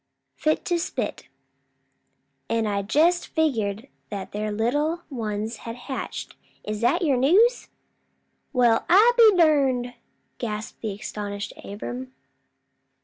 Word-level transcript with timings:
fit 0.35 0.65
to 0.65 0.79
split; 0.79 1.27
an' 2.49 2.65
I 2.65 2.81
jest 2.81 3.27
figured 3.27 3.87
that 4.09 4.31
their 4.31 4.51
little 4.51 5.03
ones 5.11 5.57
had 5.57 5.75
hatched. 5.75 6.35
Is 6.63 6.81
that 6.81 7.03
your 7.03 7.17
news?" 7.17 7.69
"Well 8.51 8.83
I 8.89 9.11
be 9.15 9.37
durned!" 9.37 9.93
gasped 10.39 10.81
the 10.81 10.93
astonished 10.95 11.53
Abram. 11.63 12.15